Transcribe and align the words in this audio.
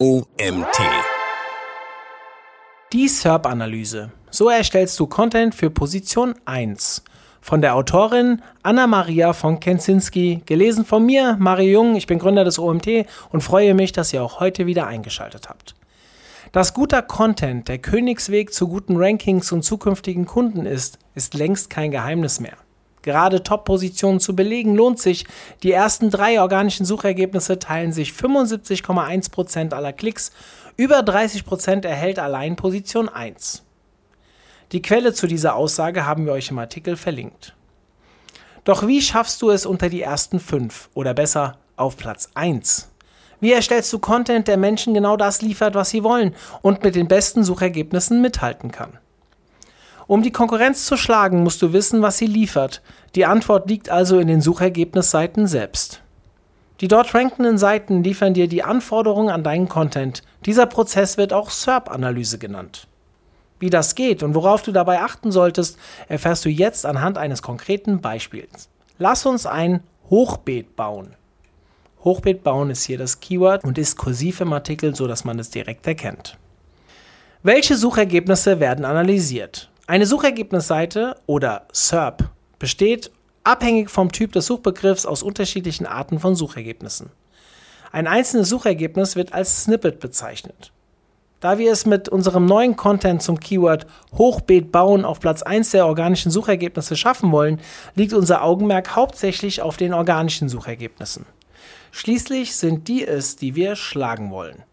OMT. 0.00 0.78
Die 2.92 3.08
SERP-Analyse. 3.08 4.12
So 4.30 4.48
erstellst 4.48 5.00
du 5.00 5.08
Content 5.08 5.56
für 5.56 5.70
Position 5.70 6.36
1. 6.44 7.02
Von 7.40 7.60
der 7.62 7.74
Autorin 7.74 8.40
Anna-Maria 8.62 9.32
von 9.32 9.58
Kensinski, 9.58 10.42
gelesen 10.46 10.84
von 10.84 11.04
mir, 11.04 11.36
Mario 11.40 11.82
Jung. 11.82 11.96
Ich 11.96 12.06
bin 12.06 12.20
Gründer 12.20 12.44
des 12.44 12.60
OMT 12.60 13.06
und 13.30 13.40
freue 13.40 13.74
mich, 13.74 13.90
dass 13.90 14.12
ihr 14.12 14.22
auch 14.22 14.38
heute 14.38 14.66
wieder 14.66 14.86
eingeschaltet 14.86 15.48
habt. 15.48 15.74
Dass 16.52 16.74
guter 16.74 17.02
Content 17.02 17.66
der 17.66 17.78
Königsweg 17.78 18.54
zu 18.54 18.68
guten 18.68 18.98
Rankings 18.98 19.50
und 19.50 19.64
zukünftigen 19.64 20.26
Kunden 20.26 20.64
ist, 20.64 21.00
ist 21.16 21.34
längst 21.34 21.70
kein 21.70 21.90
Geheimnis 21.90 22.38
mehr. 22.38 22.56
Gerade 23.08 23.42
Top-Positionen 23.42 24.20
zu 24.20 24.36
belegen 24.36 24.74
lohnt 24.74 24.98
sich. 24.98 25.24
Die 25.62 25.72
ersten 25.72 26.10
drei 26.10 26.42
organischen 26.42 26.84
Suchergebnisse 26.84 27.58
teilen 27.58 27.90
sich 27.90 28.10
75,1% 28.10 29.72
aller 29.72 29.94
Klicks. 29.94 30.30
Über 30.76 30.98
30% 30.98 31.86
erhält 31.86 32.18
allein 32.18 32.54
Position 32.54 33.08
1. 33.08 33.64
Die 34.72 34.82
Quelle 34.82 35.14
zu 35.14 35.26
dieser 35.26 35.54
Aussage 35.54 36.04
haben 36.04 36.26
wir 36.26 36.34
euch 36.34 36.50
im 36.50 36.58
Artikel 36.58 36.98
verlinkt. 36.98 37.56
Doch 38.64 38.86
wie 38.86 39.00
schaffst 39.00 39.40
du 39.40 39.48
es 39.48 39.64
unter 39.64 39.88
die 39.88 40.02
ersten 40.02 40.38
5 40.38 40.90
oder 40.92 41.14
besser 41.14 41.56
auf 41.76 41.96
Platz 41.96 42.28
1? 42.34 42.90
Wie 43.40 43.52
erstellst 43.52 43.90
du 43.90 44.00
Content, 44.00 44.48
der 44.48 44.58
Menschen 44.58 44.92
genau 44.92 45.16
das 45.16 45.40
liefert, 45.40 45.74
was 45.74 45.88
sie 45.88 46.04
wollen 46.04 46.34
und 46.60 46.84
mit 46.84 46.94
den 46.94 47.08
besten 47.08 47.42
Suchergebnissen 47.42 48.20
mithalten 48.20 48.70
kann? 48.70 48.98
Um 50.08 50.22
die 50.22 50.32
Konkurrenz 50.32 50.86
zu 50.86 50.96
schlagen, 50.96 51.42
musst 51.42 51.60
du 51.60 51.74
wissen, 51.74 52.00
was 52.00 52.16
sie 52.16 52.26
liefert. 52.26 52.80
Die 53.14 53.26
Antwort 53.26 53.68
liegt 53.68 53.90
also 53.90 54.18
in 54.18 54.26
den 54.26 54.40
Suchergebnisseiten 54.40 55.46
selbst. 55.46 56.02
Die 56.80 56.88
dort 56.88 57.14
rankenden 57.14 57.58
Seiten 57.58 58.02
liefern 58.02 58.32
dir 58.32 58.48
die 58.48 58.62
Anforderungen 58.62 59.28
an 59.28 59.42
deinen 59.42 59.68
Content. 59.68 60.22
Dieser 60.46 60.64
Prozess 60.64 61.18
wird 61.18 61.34
auch 61.34 61.50
SERP-Analyse 61.50 62.38
genannt. 62.38 62.88
Wie 63.60 63.68
das 63.68 63.94
geht 63.94 64.22
und 64.22 64.34
worauf 64.34 64.62
du 64.62 64.72
dabei 64.72 65.00
achten 65.02 65.30
solltest, 65.30 65.78
erfährst 66.08 66.42
du 66.46 66.48
jetzt 66.48 66.86
anhand 66.86 67.18
eines 67.18 67.42
konkreten 67.42 68.00
Beispiels. 68.00 68.70
Lass 68.98 69.26
uns 69.26 69.44
ein 69.44 69.82
Hochbeet 70.08 70.74
bauen. 70.74 71.16
Hochbeet 72.02 72.42
bauen 72.42 72.70
ist 72.70 72.84
hier 72.84 72.96
das 72.96 73.20
Keyword 73.20 73.62
und 73.62 73.76
ist 73.76 73.98
kursiv 73.98 74.40
im 74.40 74.54
Artikel, 74.54 74.94
so 74.94 75.06
dass 75.06 75.26
man 75.26 75.38
es 75.38 75.50
direkt 75.50 75.86
erkennt. 75.86 76.38
Welche 77.42 77.76
Suchergebnisse 77.76 78.58
werden 78.58 78.86
analysiert? 78.86 79.68
Eine 79.88 80.04
Suchergebnisseite 80.04 81.16
oder 81.24 81.66
SERP 81.72 82.28
besteht 82.58 83.10
abhängig 83.42 83.88
vom 83.88 84.12
Typ 84.12 84.32
des 84.32 84.44
Suchbegriffs 84.44 85.06
aus 85.06 85.22
unterschiedlichen 85.22 85.86
Arten 85.86 86.18
von 86.18 86.34
Suchergebnissen. 86.34 87.08
Ein 87.90 88.06
einzelnes 88.06 88.50
Suchergebnis 88.50 89.16
wird 89.16 89.32
als 89.32 89.62
Snippet 89.62 89.98
bezeichnet. 89.98 90.72
Da 91.40 91.56
wir 91.56 91.72
es 91.72 91.86
mit 91.86 92.10
unserem 92.10 92.44
neuen 92.44 92.76
Content 92.76 93.22
zum 93.22 93.40
Keyword 93.40 93.86
Hochbeet 94.12 94.70
bauen 94.70 95.06
auf 95.06 95.20
Platz 95.20 95.42
1 95.42 95.70
der 95.70 95.86
organischen 95.86 96.30
Suchergebnisse 96.30 96.94
schaffen 96.94 97.32
wollen, 97.32 97.58
liegt 97.94 98.12
unser 98.12 98.44
Augenmerk 98.44 98.94
hauptsächlich 98.94 99.62
auf 99.62 99.78
den 99.78 99.94
organischen 99.94 100.50
Suchergebnissen. 100.50 101.24
Schließlich 101.92 102.56
sind 102.56 102.88
die 102.88 103.06
es, 103.06 103.36
die 103.36 103.54
wir 103.54 103.74
schlagen 103.74 104.32
wollen. 104.32 104.64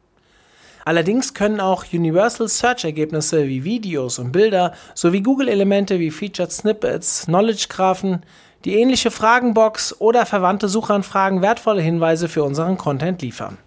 Allerdings 0.86 1.34
können 1.34 1.60
auch 1.60 1.84
Universal 1.92 2.48
Search 2.48 2.86
Ergebnisse 2.86 3.48
wie 3.48 3.64
Videos 3.64 4.20
und 4.20 4.32
Bilder 4.32 4.74
sowie 4.94 5.22
Google-Elemente 5.22 6.00
wie 6.00 6.12
Featured 6.12 6.52
Snippets, 6.52 7.26
Knowledge-Graphen, 7.26 8.24
die 8.66 8.76
ähnliche 8.76 9.10
Fragenbox 9.10 10.00
oder 10.00 10.28
verwandte 10.28 10.68
Suchanfragen 10.68 11.42
wertvolle 11.42 11.82
Hinweise 11.82 12.30
für 12.30 12.44
unseren 12.44 12.78
Content 12.78 13.24
liefern. 13.24 13.58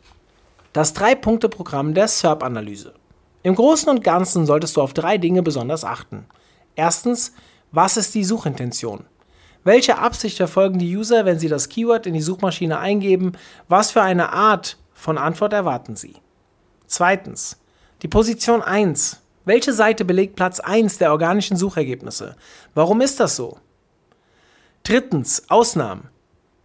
Das 0.73 0.93
Drei-Punkte-Programm 0.93 1.93
der 1.93 2.07
SERP-Analyse. 2.07 2.95
Im 3.43 3.57
Großen 3.57 3.89
und 3.89 4.05
Ganzen 4.05 4.47
solltest 4.47 4.77
du 4.77 4.83
auf 4.83 4.95
drei 4.95 5.19
Dinge 5.19 5.43
besonders 5.43 5.83
achten. 5.83 6.27
Erstens, 6.77 7.33
was 7.73 7.97
ist 7.97 8.15
die 8.15 8.25
Suchintention? 8.25 9.07
Welche 9.65 9.99
Absicht 9.99 10.37
verfolgen 10.37 10.79
die 10.79 10.97
User, 10.97 11.25
wenn 11.25 11.41
sie 11.41 11.49
das 11.49 11.69
Keyword 11.69 12.07
in 12.07 12.15
die 12.15 12.21
Suchmaschine 12.21 12.79
eingeben? 12.79 13.33
Was 13.67 13.91
für 13.91 14.03
eine 14.03 14.33
Art 14.33 14.77
von 14.95 15.19
Antwort 15.19 15.53
erwarten 15.53 15.97
sie? 15.97 16.15
Zweitens, 16.89 17.59
die 18.01 18.09
Position 18.09 18.63
1. 18.63 19.21
Welche 19.45 19.75
Seite 19.75 20.07
belegt 20.07 20.37
Platz 20.37 20.59
1 20.59 20.97
der 20.97 21.13
organischen 21.13 21.59
Suchergebnisse? 21.59 22.35
Warum 22.75 23.03
ist 23.03 23.21
das 23.21 23.37
so? 23.37 23.59
Drittens, 24.85 25.43
Ausnahmen. 25.51 26.09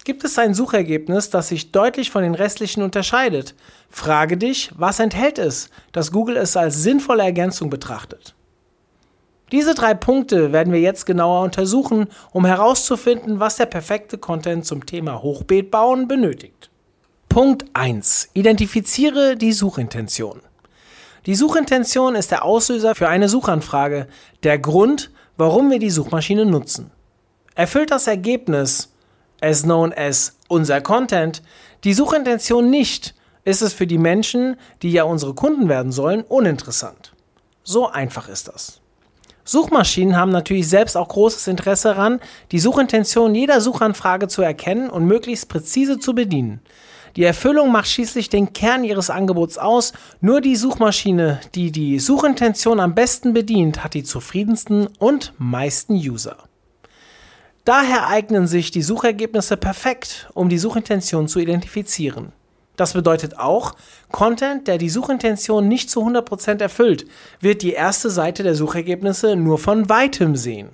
Gibt 0.05 0.23
es 0.23 0.37
ein 0.37 0.53
Suchergebnis, 0.53 1.29
das 1.29 1.49
sich 1.49 1.73
deutlich 1.73 2.09
von 2.09 2.23
den 2.23 2.35
restlichen 2.35 2.83
unterscheidet? 2.83 3.53
Frage 3.89 4.37
dich, 4.37 4.71
was 4.77 5.01
enthält 5.01 5.39
es, 5.39 5.69
dass 5.91 6.13
Google 6.13 6.37
es 6.37 6.55
als 6.55 6.81
sinnvolle 6.81 7.23
Ergänzung 7.23 7.69
betrachtet? 7.69 8.33
Diese 9.51 9.75
drei 9.75 9.93
Punkte 9.93 10.53
werden 10.53 10.71
wir 10.71 10.79
jetzt 10.79 11.05
genauer 11.05 11.43
untersuchen, 11.43 12.07
um 12.31 12.45
herauszufinden, 12.45 13.41
was 13.41 13.57
der 13.57 13.65
perfekte 13.65 14.17
Content 14.17 14.65
zum 14.65 14.85
Thema 14.85 15.21
Hochbeet 15.21 15.69
bauen 15.69 16.07
benötigt. 16.07 16.69
Punkt 17.33 17.65
1. 17.73 18.29
Identifiziere 18.33 19.35
die 19.35 19.53
Suchintention. 19.53 20.41
Die 21.25 21.33
Suchintention 21.33 22.13
ist 22.13 22.29
der 22.29 22.45
Auslöser 22.45 22.93
für 22.93 23.09
eine 23.09 23.27
Suchanfrage, 23.27 24.05
der 24.43 24.59
Grund, 24.59 25.09
warum 25.35 25.71
wir 25.71 25.79
die 25.79 25.89
Suchmaschine 25.89 26.45
nutzen. 26.45 26.91
Erfüllt 27.55 27.89
das 27.89 28.05
Ergebnis, 28.05 28.93
as 29.41 29.63
known 29.63 29.91
as 29.93 30.37
unser 30.47 30.79
Content, 30.79 31.41
die 31.83 31.95
Suchintention 31.95 32.69
nicht, 32.69 33.15
ist 33.45 33.63
es 33.63 33.73
für 33.73 33.87
die 33.87 33.97
Menschen, 33.97 34.55
die 34.83 34.91
ja 34.91 35.01
unsere 35.01 35.33
Kunden 35.33 35.67
werden 35.69 35.91
sollen, 35.91 36.21
uninteressant. 36.21 37.13
So 37.63 37.89
einfach 37.89 38.29
ist 38.29 38.47
das. 38.47 38.79
Suchmaschinen 39.43 40.17
haben 40.17 40.31
natürlich 40.31 40.69
selbst 40.69 40.95
auch 40.95 41.07
großes 41.07 41.47
Interesse 41.47 41.95
daran, 41.95 42.19
die 42.51 42.59
Suchintention 42.59 43.33
jeder 43.33 43.59
Suchanfrage 43.59 44.27
zu 44.27 44.43
erkennen 44.43 44.91
und 44.91 45.05
möglichst 45.05 45.49
präzise 45.49 45.97
zu 45.97 46.13
bedienen. 46.13 46.61
Die 47.15 47.23
Erfüllung 47.23 47.71
macht 47.71 47.87
schließlich 47.87 48.29
den 48.29 48.53
Kern 48.53 48.83
ihres 48.83 49.09
Angebots 49.09 49.57
aus. 49.57 49.93
Nur 50.19 50.41
die 50.41 50.55
Suchmaschine, 50.55 51.39
die 51.53 51.71
die 51.71 51.99
Suchintention 51.99 52.79
am 52.79 52.95
besten 52.95 53.33
bedient, 53.33 53.83
hat 53.83 53.93
die 53.93 54.03
zufriedensten 54.03 54.87
und 54.97 55.33
meisten 55.37 55.93
User. 55.93 56.37
Daher 57.65 58.07
eignen 58.07 58.47
sich 58.47 58.71
die 58.71 58.81
Suchergebnisse 58.81 59.57
perfekt, 59.57 60.27
um 60.33 60.49
die 60.49 60.57
Suchintention 60.57 61.27
zu 61.27 61.39
identifizieren. 61.39 62.33
Das 62.75 62.93
bedeutet 62.93 63.37
auch, 63.37 63.75
Content, 64.11 64.67
der 64.67 64.79
die 64.79 64.89
Suchintention 64.89 65.67
nicht 65.67 65.91
zu 65.91 66.01
100% 66.01 66.59
erfüllt, 66.59 67.05
wird 67.39 67.61
die 67.61 67.73
erste 67.73 68.09
Seite 68.09 68.41
der 68.41 68.55
Suchergebnisse 68.55 69.35
nur 69.35 69.59
von 69.59 69.87
weitem 69.89 70.35
sehen. 70.35 70.69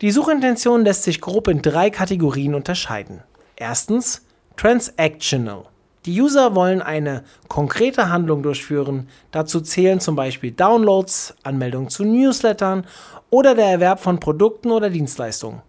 Die 0.00 0.10
Suchintention 0.10 0.84
lässt 0.84 1.04
sich 1.04 1.20
grob 1.20 1.46
in 1.46 1.62
drei 1.62 1.90
Kategorien 1.90 2.54
unterscheiden. 2.54 3.22
Erstens 3.54 4.22
Transactional. 4.60 5.64
Die 6.04 6.20
User 6.20 6.54
wollen 6.54 6.82
eine 6.82 7.24
konkrete 7.48 8.10
Handlung 8.10 8.42
durchführen. 8.42 9.08
Dazu 9.30 9.62
zählen 9.62 10.00
zum 10.00 10.16
Beispiel 10.16 10.50
Downloads, 10.50 11.34
Anmeldungen 11.44 11.88
zu 11.88 12.04
Newslettern 12.04 12.86
oder 13.30 13.54
der 13.54 13.68
Erwerb 13.68 14.00
von 14.00 14.20
Produkten 14.20 14.70
oder 14.70 14.90
Dienstleistungen. 14.90 15.62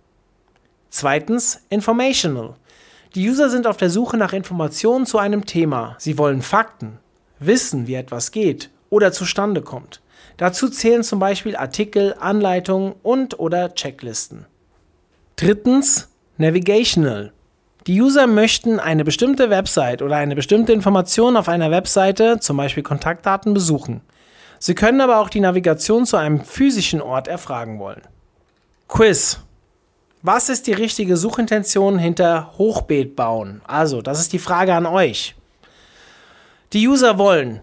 Zweitens 0.89 1.61
Informational. 1.69 2.55
Die 3.15 3.29
User 3.29 3.49
sind 3.49 3.65
auf 3.65 3.77
der 3.77 3.89
Suche 3.89 4.17
nach 4.17 4.33
Informationen 4.33 5.05
zu 5.05 5.19
einem 5.19 5.45
Thema. 5.45 5.95
Sie 5.97 6.17
wollen 6.17 6.41
Fakten, 6.41 6.99
wissen, 7.39 7.87
wie 7.87 7.95
etwas 7.95 8.31
geht 8.31 8.71
oder 8.89 9.13
zustande 9.13 9.61
kommt. 9.61 10.01
Dazu 10.35 10.67
zählen 10.67 11.03
zum 11.03 11.19
Beispiel 11.19 11.55
Artikel, 11.55 12.13
Anleitungen 12.19 12.95
und 13.03 13.39
oder 13.39 13.73
Checklisten. 13.73 14.47
Drittens 15.37 16.09
Navigational. 16.37 17.31
Die 17.87 17.99
User 17.99 18.27
möchten 18.27 18.79
eine 18.79 19.03
bestimmte 19.03 19.49
Website 19.49 20.01
oder 20.01 20.15
eine 20.17 20.35
bestimmte 20.35 20.71
Information 20.71 21.35
auf 21.35 21.49
einer 21.49 21.71
Webseite, 21.71 22.39
zum 22.39 22.57
Beispiel 22.57 22.83
Kontaktdaten, 22.83 23.53
besuchen. 23.53 24.01
Sie 24.59 24.75
können 24.75 25.01
aber 25.01 25.19
auch 25.19 25.29
die 25.29 25.39
Navigation 25.39 26.05
zu 26.05 26.17
einem 26.17 26.41
physischen 26.41 27.01
Ort 27.01 27.27
erfragen 27.27 27.79
wollen. 27.79 28.01
Quiz. 28.87 29.39
Was 30.21 30.49
ist 30.49 30.67
die 30.67 30.73
richtige 30.73 31.17
Suchintention 31.17 31.97
hinter 31.97 32.53
Hochbeet 32.59 33.15
bauen? 33.15 33.61
Also, 33.65 34.03
das 34.03 34.19
ist 34.19 34.33
die 34.33 34.39
Frage 34.39 34.75
an 34.75 34.85
euch. 34.85 35.33
Die 36.73 36.87
User 36.87 37.17
wollen 37.17 37.61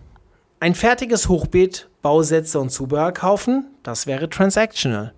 ein 0.58 0.74
fertiges 0.74 1.28
Hochbeet, 1.28 1.88
Bausätze 2.02 2.58
und 2.58 2.70
Zubehör 2.70 3.12
kaufen, 3.12 3.66
das 3.84 4.08
wäre 4.08 4.28
transactional. 4.28 5.12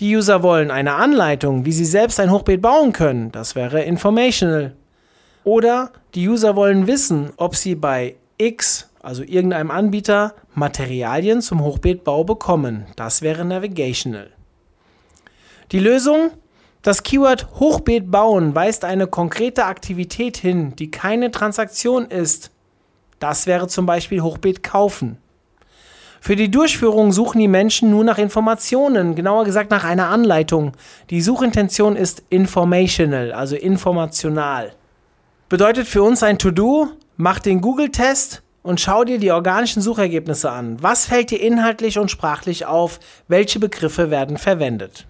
Die 0.00 0.16
User 0.16 0.42
wollen 0.42 0.72
eine 0.72 0.94
Anleitung, 0.94 1.64
wie 1.64 1.72
sie 1.72 1.84
selbst 1.84 2.18
ein 2.18 2.32
Hochbeet 2.32 2.60
bauen 2.60 2.92
können, 2.92 3.30
das 3.30 3.54
wäre 3.54 3.82
informational. 3.82 4.74
Oder 5.44 5.92
die 6.14 6.28
User 6.28 6.56
wollen 6.56 6.88
wissen, 6.88 7.30
ob 7.36 7.54
sie 7.54 7.76
bei 7.76 8.16
X, 8.36 8.90
also 9.02 9.22
irgendeinem 9.22 9.70
Anbieter, 9.70 10.34
Materialien 10.54 11.42
zum 11.42 11.62
Hochbeetbau 11.62 12.24
bekommen, 12.24 12.86
das 12.96 13.22
wäre 13.22 13.44
navigational. 13.44 14.30
Die 15.70 15.78
Lösung? 15.78 16.30
Das 16.82 17.02
Keyword 17.02 17.60
Hochbeet 17.60 18.10
bauen 18.10 18.54
weist 18.54 18.84
eine 18.84 19.06
konkrete 19.06 19.64
Aktivität 19.64 20.36
hin, 20.36 20.74
die 20.76 20.90
keine 20.90 21.30
Transaktion 21.30 22.06
ist. 22.06 22.50
Das 23.20 23.46
wäre 23.46 23.68
zum 23.68 23.86
Beispiel 23.86 24.20
Hochbeet 24.20 24.62
kaufen. 24.62 25.18
Für 26.26 26.36
die 26.36 26.50
Durchführung 26.50 27.12
suchen 27.12 27.38
die 27.38 27.48
Menschen 27.48 27.90
nur 27.90 28.02
nach 28.02 28.16
Informationen, 28.16 29.14
genauer 29.14 29.44
gesagt 29.44 29.70
nach 29.70 29.84
einer 29.84 30.08
Anleitung. 30.08 30.72
Die 31.10 31.20
Suchintention 31.20 31.96
ist 31.96 32.22
informational, 32.30 33.30
also 33.30 33.56
informational. 33.56 34.72
Bedeutet 35.50 35.86
für 35.86 36.02
uns 36.02 36.22
ein 36.22 36.38
To-Do, 36.38 36.88
mach 37.18 37.40
den 37.40 37.60
Google-Test 37.60 38.42
und 38.62 38.80
schau 38.80 39.04
dir 39.04 39.18
die 39.18 39.32
organischen 39.32 39.82
Suchergebnisse 39.82 40.50
an. 40.50 40.82
Was 40.82 41.04
fällt 41.04 41.30
dir 41.30 41.42
inhaltlich 41.42 41.98
und 41.98 42.10
sprachlich 42.10 42.64
auf? 42.64 43.00
Welche 43.28 43.58
Begriffe 43.58 44.10
werden 44.10 44.38
verwendet? 44.38 45.06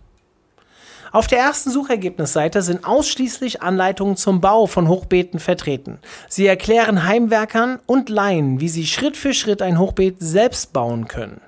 Auf 1.15 1.29
der 1.29 1.39
ersten 1.39 1.71
Suchergebnisseite 1.71 2.61
sind 2.61 2.85
ausschließlich 2.85 3.63
Anleitungen 3.63 4.17
zum 4.17 4.41
Bau 4.41 4.67
von 4.67 4.89
Hochbeeten 4.89 5.39
vertreten. 5.39 6.01
Sie 6.29 6.45
erklären 6.45 7.05
Heimwerkern 7.05 7.79
und 7.87 8.09
Laien, 8.09 8.59
wie 8.59 8.69
sie 8.69 8.85
Schritt 8.85 9.17
für 9.17 9.33
Schritt 9.33 9.63
ein 9.63 9.79
Hochbeet 9.79 10.17
selbst 10.19 10.73
bauen 10.73 11.07
können. 11.07 11.41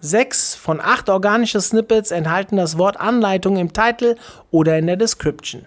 Sechs 0.00 0.54
von 0.54 0.80
acht 0.80 1.10
organische 1.10 1.60
Snippets 1.60 2.12
enthalten 2.12 2.56
das 2.56 2.78
Wort 2.78 2.98
Anleitung 2.98 3.58
im 3.58 3.74
Titel 3.74 4.16
oder 4.50 4.78
in 4.78 4.86
der 4.86 4.96
Description. 4.96 5.66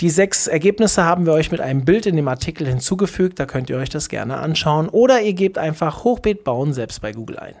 Die 0.00 0.08
sechs 0.08 0.46
Ergebnisse 0.46 1.04
haben 1.04 1.26
wir 1.26 1.34
euch 1.34 1.50
mit 1.50 1.60
einem 1.60 1.84
Bild 1.84 2.06
in 2.06 2.16
dem 2.16 2.28
Artikel 2.28 2.66
hinzugefügt, 2.66 3.38
da 3.38 3.44
könnt 3.44 3.68
ihr 3.68 3.76
euch 3.76 3.90
das 3.90 4.08
gerne 4.08 4.38
anschauen 4.38 4.88
oder 4.88 5.20
ihr 5.20 5.34
gebt 5.34 5.58
einfach 5.58 6.04
Hochbeet 6.04 6.44
bauen 6.44 6.72
selbst 6.72 7.02
bei 7.02 7.12
Google 7.12 7.40
ein. 7.40 7.56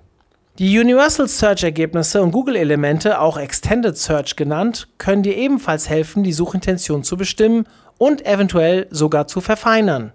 Die 0.60 0.78
Universal 0.78 1.26
Search 1.26 1.62
Ergebnisse 1.62 2.20
und 2.20 2.32
Google 2.32 2.54
Elemente, 2.54 3.18
auch 3.18 3.38
Extended 3.38 3.96
Search 3.96 4.36
genannt, 4.36 4.88
können 4.98 5.22
dir 5.22 5.34
ebenfalls 5.34 5.88
helfen, 5.88 6.22
die 6.22 6.34
Suchintention 6.34 7.02
zu 7.02 7.16
bestimmen 7.16 7.64
und 7.96 8.26
eventuell 8.26 8.86
sogar 8.90 9.26
zu 9.26 9.40
verfeinern. 9.40 10.12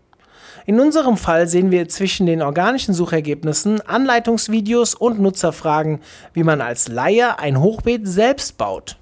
In 0.68 0.80
unserem 0.80 1.18
Fall 1.18 1.48
sehen 1.48 1.72
wir 1.72 1.90
zwischen 1.90 2.28
den 2.28 2.44
organischen 2.44 2.94
Suchergebnissen 2.94 3.82
Anleitungsvideos 3.82 4.94
und 4.94 5.20
Nutzerfragen, 5.20 6.02
wie 6.34 6.44
man 6.44 6.62
als 6.62 6.90
Laie 6.90 7.40
ein 7.40 7.60
Hochbeet 7.60 8.08
selbst 8.08 8.56
baut. 8.60 8.98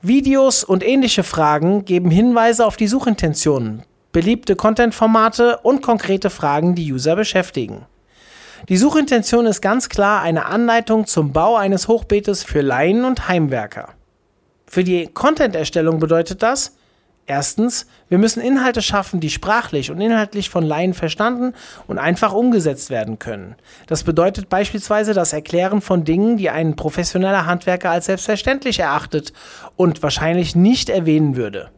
Videos 0.00 0.62
und 0.62 0.86
ähnliche 0.86 1.24
Fragen 1.24 1.84
geben 1.84 2.12
Hinweise 2.12 2.64
auf 2.64 2.76
die 2.76 2.86
Suchintentionen, 2.86 3.82
beliebte 4.12 4.54
Content-Formate 4.54 5.58
und 5.64 5.82
konkrete 5.82 6.30
Fragen, 6.30 6.76
die 6.76 6.92
User 6.92 7.16
beschäftigen. 7.16 7.84
Die 8.68 8.76
Suchintention 8.76 9.46
ist 9.46 9.60
ganz 9.60 9.88
klar 9.88 10.22
eine 10.22 10.46
Anleitung 10.46 11.06
zum 11.06 11.32
Bau 11.32 11.56
eines 11.56 11.88
Hochbeetes 11.88 12.44
für 12.44 12.60
Laien 12.60 13.04
und 13.04 13.26
Heimwerker. 13.26 13.88
Für 14.66 14.84
die 14.84 15.08
Content-Erstellung 15.08 15.98
bedeutet 15.98 16.44
das, 16.44 16.76
erstens, 17.26 17.88
wir 18.08 18.18
müssen 18.18 18.40
Inhalte 18.40 18.80
schaffen, 18.80 19.18
die 19.18 19.30
sprachlich 19.30 19.90
und 19.90 20.00
inhaltlich 20.00 20.48
von 20.48 20.62
Laien 20.62 20.94
verstanden 20.94 21.54
und 21.88 21.98
einfach 21.98 22.32
umgesetzt 22.32 22.88
werden 22.88 23.18
können. 23.18 23.56
Das 23.88 24.04
bedeutet 24.04 24.48
beispielsweise 24.48 25.12
das 25.12 25.32
Erklären 25.32 25.80
von 25.80 26.04
Dingen, 26.04 26.36
die 26.36 26.48
ein 26.48 26.76
professioneller 26.76 27.46
Handwerker 27.46 27.90
als 27.90 28.06
selbstverständlich 28.06 28.78
erachtet 28.78 29.32
und 29.74 30.04
wahrscheinlich 30.04 30.54
nicht 30.54 30.88
erwähnen 30.88 31.34
würde. 31.34 31.70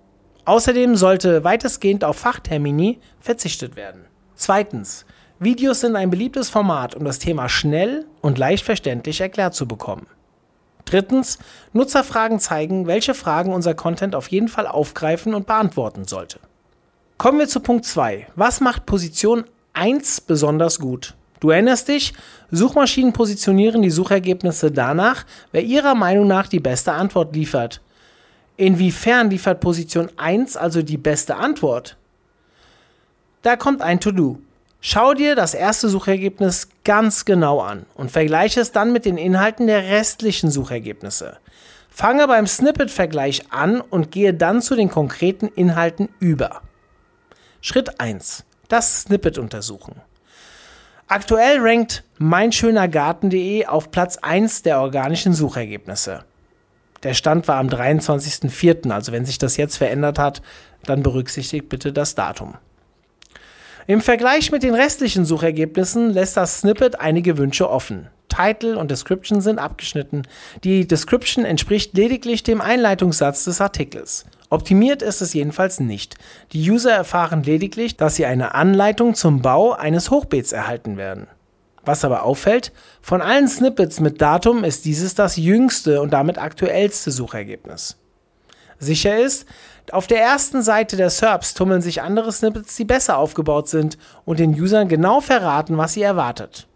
Außerdem 0.44 0.96
sollte 0.96 1.44
weitestgehend 1.44 2.04
auf 2.04 2.18
Fachtermini 2.18 3.00
verzichtet 3.20 3.74
werden. 3.74 4.02
Zweitens, 4.34 5.06
Videos 5.40 5.80
sind 5.80 5.96
ein 5.96 6.10
beliebtes 6.10 6.48
Format, 6.48 6.94
um 6.94 7.04
das 7.04 7.18
Thema 7.18 7.48
schnell 7.48 8.06
und 8.20 8.38
leicht 8.38 8.64
verständlich 8.64 9.20
erklärt 9.20 9.54
zu 9.54 9.66
bekommen. 9.66 10.06
Drittens, 10.84 11.38
Nutzerfragen 11.72 12.38
zeigen, 12.38 12.86
welche 12.86 13.14
Fragen 13.14 13.52
unser 13.52 13.74
Content 13.74 14.14
auf 14.14 14.28
jeden 14.28 14.48
Fall 14.48 14.66
aufgreifen 14.66 15.34
und 15.34 15.46
beantworten 15.46 16.04
sollte. 16.04 16.38
Kommen 17.18 17.38
wir 17.38 17.48
zu 17.48 17.60
Punkt 17.60 17.84
2. 17.84 18.28
Was 18.36 18.60
macht 18.60 18.86
Position 18.86 19.44
1 19.72 20.20
besonders 20.20 20.78
gut? 20.78 21.14
Du 21.40 21.50
erinnerst 21.50 21.88
dich, 21.88 22.12
Suchmaschinen 22.50 23.12
positionieren 23.12 23.82
die 23.82 23.90
Suchergebnisse 23.90 24.70
danach, 24.70 25.26
wer 25.52 25.62
ihrer 25.62 25.94
Meinung 25.94 26.26
nach 26.26 26.48
die 26.48 26.60
beste 26.60 26.92
Antwort 26.92 27.34
liefert. 27.34 27.80
Inwiefern 28.56 29.30
liefert 29.30 29.60
Position 29.60 30.10
1 30.16 30.56
also 30.56 30.82
die 30.82 30.96
beste 30.96 31.36
Antwort? 31.36 31.96
Da 33.42 33.56
kommt 33.56 33.82
ein 33.82 34.00
To-Do. 34.00 34.38
Schau 34.86 35.14
dir 35.14 35.34
das 35.34 35.54
erste 35.54 35.88
Suchergebnis 35.88 36.68
ganz 36.84 37.24
genau 37.24 37.60
an 37.60 37.86
und 37.94 38.10
vergleiche 38.10 38.60
es 38.60 38.70
dann 38.70 38.92
mit 38.92 39.06
den 39.06 39.16
Inhalten 39.16 39.66
der 39.66 39.84
restlichen 39.84 40.50
Suchergebnisse. 40.50 41.38
Fange 41.88 42.26
beim 42.26 42.46
Snippet-Vergleich 42.46 43.50
an 43.50 43.80
und 43.80 44.10
gehe 44.10 44.34
dann 44.34 44.60
zu 44.60 44.76
den 44.76 44.90
konkreten 44.90 45.48
Inhalten 45.48 46.10
über. 46.20 46.60
Schritt 47.62 47.98
1. 47.98 48.44
Das 48.68 49.04
Snippet 49.04 49.38
untersuchen. 49.38 50.02
Aktuell 51.08 51.60
rankt 51.60 52.04
meinschönergarten.de 52.18 53.64
auf 53.64 53.90
Platz 53.90 54.18
1 54.18 54.64
der 54.64 54.82
organischen 54.82 55.32
Suchergebnisse. 55.32 56.24
Der 57.04 57.14
Stand 57.14 57.48
war 57.48 57.56
am 57.56 57.68
23.04., 57.68 58.90
also 58.90 59.12
wenn 59.12 59.24
sich 59.24 59.38
das 59.38 59.56
jetzt 59.56 59.78
verändert 59.78 60.18
hat, 60.18 60.42
dann 60.84 61.02
berücksichtigt 61.02 61.70
bitte 61.70 61.90
das 61.90 62.14
Datum. 62.14 62.58
Im 63.86 64.00
Vergleich 64.00 64.50
mit 64.50 64.62
den 64.62 64.74
restlichen 64.74 65.26
Suchergebnissen 65.26 66.10
lässt 66.10 66.38
das 66.38 66.60
Snippet 66.60 67.00
einige 67.00 67.36
Wünsche 67.36 67.68
offen. 67.68 68.08
Title 68.28 68.78
und 68.78 68.90
Description 68.90 69.42
sind 69.42 69.58
abgeschnitten. 69.58 70.22
Die 70.64 70.88
Description 70.88 71.44
entspricht 71.44 71.94
lediglich 71.94 72.42
dem 72.42 72.62
Einleitungssatz 72.62 73.44
des 73.44 73.60
Artikels. 73.60 74.24
Optimiert 74.48 75.02
ist 75.02 75.20
es 75.20 75.34
jedenfalls 75.34 75.80
nicht. 75.80 76.16
Die 76.52 76.70
User 76.70 76.92
erfahren 76.92 77.42
lediglich, 77.42 77.98
dass 77.98 78.16
sie 78.16 78.24
eine 78.24 78.54
Anleitung 78.54 79.14
zum 79.14 79.42
Bau 79.42 79.72
eines 79.72 80.10
Hochbeets 80.10 80.52
erhalten 80.52 80.96
werden. 80.96 81.26
Was 81.84 82.06
aber 82.06 82.22
auffällt, 82.22 82.72
von 83.02 83.20
allen 83.20 83.48
Snippets 83.48 84.00
mit 84.00 84.22
Datum 84.22 84.64
ist 84.64 84.86
dieses 84.86 85.14
das 85.14 85.36
jüngste 85.36 86.00
und 86.00 86.14
damit 86.14 86.38
aktuellste 86.38 87.10
Suchergebnis. 87.10 87.98
Sicher 88.84 89.18
ist, 89.18 89.46
auf 89.90 90.06
der 90.06 90.20
ersten 90.20 90.62
Seite 90.62 90.96
der 90.96 91.10
SERPs 91.10 91.54
tummeln 91.54 91.82
sich 91.82 92.00
andere 92.00 92.32
Snippets, 92.32 92.76
die 92.76 92.84
besser 92.84 93.18
aufgebaut 93.18 93.68
sind 93.68 93.98
und 94.24 94.38
den 94.38 94.58
Usern 94.58 94.88
genau 94.88 95.20
verraten, 95.20 95.76
was 95.76 95.94
sie 95.94 96.02
erwartet. 96.02 96.66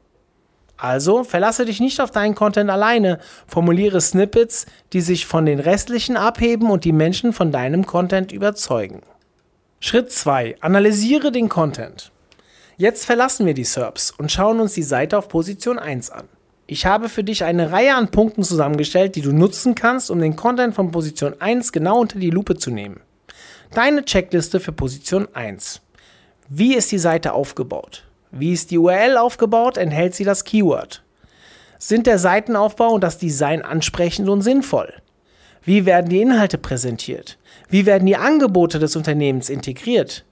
Also 0.77 1.25
verlasse 1.25 1.65
dich 1.65 1.81
nicht 1.81 2.01
auf 2.01 2.11
deinen 2.11 2.35
Content 2.35 2.71
alleine, 2.71 3.19
formuliere 3.47 4.01
Snippets, 4.01 4.67
die 4.93 5.01
sich 5.01 5.27
von 5.27 5.45
den 5.45 5.59
restlichen 5.59 6.17
abheben 6.17 6.71
und 6.71 6.85
die 6.85 6.93
Menschen 6.93 7.33
von 7.33 7.51
deinem 7.51 7.85
Content 7.85 8.31
überzeugen. 8.31 9.03
Schritt 9.81 10.13
2. 10.13 10.57
Analysiere 10.61 11.33
den 11.33 11.49
Content. 11.49 12.13
Jetzt 12.77 13.07
verlassen 13.07 13.45
wir 13.45 13.55
die 13.55 13.65
SERPs 13.65 14.13
und 14.13 14.31
schauen 14.31 14.61
uns 14.61 14.75
die 14.75 14.85
Seite 14.85 15.19
auf 15.19 15.29
Position 15.29 15.81
1 15.81 16.11
an. 16.11 16.29
Ich 16.71 16.85
habe 16.85 17.09
für 17.09 17.25
dich 17.25 17.45
eine 17.45 17.73
Reihe 17.73 17.95
an 17.95 18.11
Punkten 18.11 18.43
zusammengestellt, 18.43 19.17
die 19.17 19.23
du 19.23 19.33
nutzen 19.33 19.75
kannst, 19.75 20.11
um 20.11 20.21
den 20.21 20.37
Content 20.37 20.75
von 20.75 20.91
Position 20.91 21.35
1 21.41 21.73
genau 21.73 21.99
unter 21.99 22.19
die 22.19 22.29
Lupe 22.29 22.57
zu 22.57 22.71
nehmen. 22.71 23.01
Deine 23.73 24.05
Checkliste 24.05 24.61
für 24.61 24.73
Position 24.73 25.29
1. 25.33 25.81
Wie 26.51 26.75
ist 26.75 26.93
die 26.93 26.99
Seite 26.99 27.33
aufgebaut? 27.33 28.05
Wie 28.33 28.53
ist 28.53 28.71
die 28.71 28.77
URL 28.77 29.17
aufgebaut? 29.17 29.79
Enthält 29.79 30.15
sie 30.15 30.25
das 30.25 30.45
Keyword? 30.45 31.03
Sind 31.79 32.07
der 32.07 32.19
Seitenaufbau 32.19 32.91
und 32.91 33.03
das 33.03 33.17
Design 33.17 33.63
ansprechend 33.63 34.29
und 34.29 34.43
sinnvoll? 34.43 34.93
Wie 35.65 35.87
werden 35.87 36.11
die 36.11 36.21
Inhalte 36.21 36.59
präsentiert? 36.59 37.39
Wie 37.71 37.87
werden 37.87 38.05
die 38.05 38.17
Angebote 38.17 38.79
des 38.79 38.95
Unternehmens 38.95 39.49
integriert? 39.49 40.27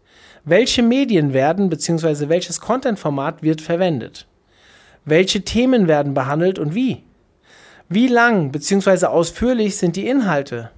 Welche 0.44 0.82
Medien 0.82 1.32
werden 1.32 1.70
bzw. 1.70 2.28
welches 2.28 2.60
Content-Format 2.60 3.42
wird 3.42 3.62
verwendet? 3.62 4.26
Welche 5.08 5.42
Themen 5.42 5.86
werden 5.86 6.14
behandelt 6.14 6.58
und 6.58 6.74
wie? 6.74 7.04
Wie 7.88 8.08
lang 8.08 8.50
bzw. 8.50 9.06
ausführlich 9.06 9.76
sind 9.76 9.94
die 9.94 10.08
Inhalte? 10.08 10.72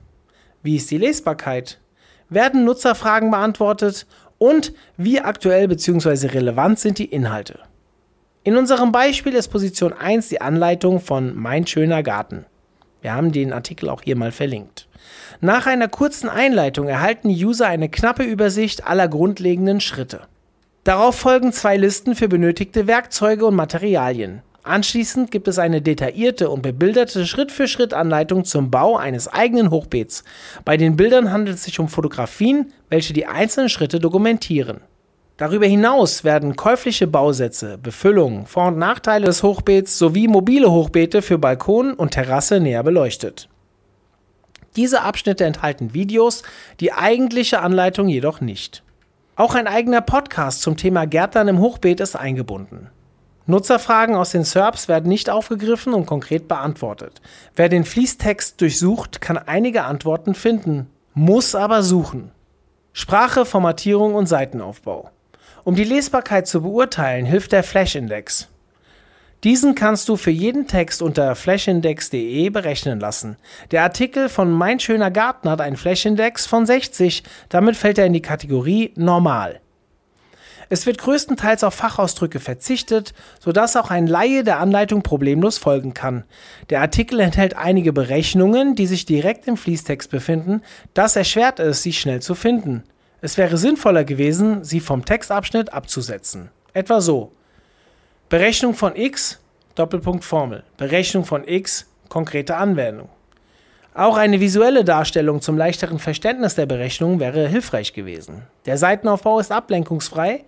Wie 0.63 0.77
ist 0.77 0.91
die 0.91 0.99
Lesbarkeit? 0.99 1.81
Werden 2.29 2.67
Nutzerfragen 2.67 3.31
beantwortet? 3.31 4.07
Und 4.37 4.75
wie 4.99 5.19
aktuell 5.23 5.67
bzw. 5.67 6.27
relevant 6.27 6.79
sind 6.79 6.99
die 6.99 7.07
Inhalte? 7.07 7.61
In 8.45 8.59
unserem 8.59 8.93
Beispiel 8.93 9.33
ist 9.33 9.49
Position 9.49 9.95
1 9.95 10.29
die 10.29 10.43
Anleitung 10.43 11.01
von 11.01 11.35
Mein 11.35 11.67
schöner 11.67 12.03
Garten. 12.03 12.45
Wir 13.01 13.15
haben 13.15 13.33
den 13.33 13.55
Artikel 13.55 13.89
auch 13.89 14.03
hier 14.03 14.17
mal 14.17 14.31
verlinkt. 14.33 14.89
Nach 15.41 15.67
einer 15.67 15.89
kurzen 15.89 16.29
Einleitung 16.29 16.87
erhalten 16.87 17.31
User 17.31 17.67
eine 17.67 17.89
knappe 17.89 18.25
Übersicht 18.25 18.87
aller 18.87 19.09
grundlegenden 19.09 19.81
Schritte. 19.81 20.21
Darauf 20.89 21.17
folgen 21.17 21.53
zwei 21.53 21.77
Listen 21.77 22.15
für 22.15 22.29
benötigte 22.29 22.87
Werkzeuge 22.87 23.45
und 23.45 23.55
Materialien. 23.55 24.41
Anschließend 24.63 25.31
gibt 25.31 25.47
es 25.47 25.59
eine 25.59 25.83
detaillierte 25.83 26.49
und 26.49 26.63
bebilderte 26.63 27.27
Schritt-für-Schritt-Anleitung 27.27 28.47
zum 28.47 28.71
Bau 28.71 28.97
eines 28.97 29.29
eigenen 29.29 29.71
Hochbeets. 29.71 30.25
Bei 30.65 30.79
den 30.79 30.97
Bildern 30.97 31.31
handelt 31.31 31.57
es 31.57 31.65
sich 31.65 31.79
um 31.79 31.89
Fotografien, 31.89 32.73
welche 32.89 33.13
die 33.13 33.27
einzelnen 33.27 33.69
Schritte 33.69 34.01
dokumentieren. 34.01 34.81
Darüber 35.37 35.67
hinaus 35.67 36.25
werden 36.25 36.57
käufliche 36.57 37.07
Bausätze, 37.07 37.77
Befüllungen, 37.77 38.47
Vor- 38.47 38.69
und 38.69 38.79
Nachteile 38.79 39.27
des 39.27 39.43
Hochbeets 39.43 39.99
sowie 39.99 40.27
mobile 40.27 40.71
Hochbeete 40.71 41.21
für 41.21 41.37
Balkon 41.37 41.93
und 41.93 42.13
Terrasse 42.13 42.61
näher 42.61 42.83
beleuchtet. 42.83 43.51
Diese 44.75 45.03
Abschnitte 45.03 45.45
enthalten 45.45 45.93
Videos, 45.93 46.45
die 46.81 46.95
eigentliche 46.95 47.61
Anleitung 47.61 48.09
jedoch 48.09 48.41
nicht. 48.41 48.83
Auch 49.39 49.55
ein 49.55 49.69
eigener 49.69 50.01
Podcast 50.01 50.63
zum 50.63 50.77
Thema 50.77 51.07
Gärtnern 51.07 51.47
im 51.47 51.61
Hochbeet 51.61 52.01
ist 52.01 52.17
eingebunden. 52.17 52.91
Nutzerfragen 53.47 54.17
aus 54.17 54.31
den 54.31 54.43
SERPs 54.43 54.89
werden 54.89 55.09
nicht 55.09 55.31
aufgegriffen 55.31 55.95
und 55.95 56.07
konkret 56.07 56.49
beantwortet. 56.49 57.21
Wer 57.55 57.69
den 57.69 57.85
Fließtext 57.85 58.61
durchsucht, 58.61 59.21
kann 59.21 59.39
einige 59.39 59.85
Antworten 59.85 60.35
finden, 60.35 60.91
muss 61.15 61.55
aber 61.55 61.85
suchen. 61.85 62.33
Sprache, 62.93 63.45
Formatierung 63.45 64.17
und 64.17 64.27
Seitenaufbau. 64.27 65.09
Um 65.63 65.77
die 65.77 65.85
Lesbarkeit 65.85 66.49
zu 66.49 66.63
beurteilen, 66.63 67.25
hilft 67.25 67.53
der 67.53 67.63
Flash-Index. 67.63 68.49
Diesen 69.45 69.77
kannst 69.77 70.09
du 70.09 70.17
für 70.17 70.33
jeden 70.33 70.67
Text 70.67 71.01
unter 71.01 71.37
flashindex.de 71.37 72.51
berechnen 72.51 72.99
lassen. 72.99 73.37
Der 73.71 73.85
Artikel 73.85 74.29
von 74.29 74.51
Mein 74.51 74.81
schöner 74.81 75.13
Garten 75.13 75.49
hat 75.49 75.61
einen 75.61 75.77
Flashindex 75.77 76.47
von 76.47 76.67
60, 76.67 77.23
damit 77.49 77.77
fällt 77.77 77.99
er 77.99 78.07
in 78.07 78.13
die 78.13 78.23
Kategorie 78.23 78.93
Normal. 78.97 79.61
Es 80.71 80.87
wird 80.87 80.99
größtenteils 80.99 81.63
auf 81.63 81.75
Fachausdrücke 81.75 82.41
verzichtet, 82.41 83.15
sodass 83.39 83.77
auch 83.77 83.91
ein 83.91 84.09
Laie 84.09 84.43
der 84.43 84.59
Anleitung 84.59 85.03
problemlos 85.03 85.57
folgen 85.57 85.95
kann. 85.95 86.25
Der 86.69 86.81
Artikel 86.81 87.21
enthält 87.21 87.57
einige 87.57 87.93
Berechnungen, 87.93 88.75
die 88.75 88.87
sich 88.87 89.07
direkt 89.07 89.47
im 89.47 89.57
Fließtext 89.57 90.11
befinden, 90.11 90.63
das 90.95 91.15
erschwert 91.15 91.61
es, 91.61 91.83
sie 91.83 91.93
schnell 91.93 92.21
zu 92.21 92.35
finden. 92.35 92.83
Es 93.21 93.39
wäre 93.39 93.57
sinnvoller 93.57 94.05
gewesen, 94.05 94.65
sie 94.65 94.81
vom 94.81 95.05
Textabschnitt 95.05 95.73
abzusetzen. 95.73 96.51
Etwa 96.73 97.01
so. 97.01 97.33
Berechnung 98.29 98.75
von 98.75 98.95
x, 98.95 99.41
Doppelpunkt 99.75 100.23
Formel. 100.23 100.63
Berechnung 100.77 101.25
von 101.25 101.49
x, 101.49 101.87
konkrete 102.11 102.57
Anwendung. 102.57 103.09
Auch 103.95 104.19
eine 104.19 104.39
visuelle 104.39 104.85
Darstellung 104.85 105.41
zum 105.41 105.57
leichteren 105.57 105.99
Verständnis 105.99 106.55
der 106.55 106.67
Berechnung 106.67 107.21
wäre 107.21 107.49
hilfreich 107.49 107.95
gewesen. 107.95 108.43
Der 108.67 108.77
Seitenaufbau 108.77 109.41
ist 109.41 109.51
ablenkungsfrei. 109.51 110.45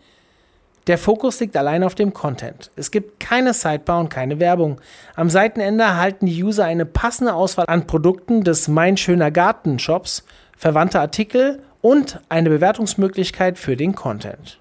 Der 0.89 0.99
Fokus 0.99 1.41
liegt 1.41 1.57
allein 1.57 1.83
auf 1.83 1.95
dem 1.95 2.13
Content. 2.13 2.71
Es 2.77 2.91
gibt 2.91 3.19
keine 3.19 3.55
Sidebar 3.55 4.01
und 4.01 4.11
keine 4.11 4.41
Werbung. 4.41 4.79
Am 5.17 5.31
Seitenende 5.31 5.85
erhalten 5.85 6.27
die 6.27 6.45
User 6.45 6.67
eine 6.67 6.85
passende 6.85 7.33
Auswahl 7.33 7.65
an 7.67 7.87
Produkten 7.87 8.45
des 8.45 8.69
Mein 8.69 8.99
schöner 8.99 9.31
Garten 9.31 9.79
Shops, 9.79 10.25
verwandte 10.55 11.01
Artikel 11.01 11.63
und 11.81 12.21
eine 12.29 12.51
Bewertungsmöglichkeit 12.51 13.59
für 13.59 13.75
den 13.75 13.95
Content. 13.95 14.59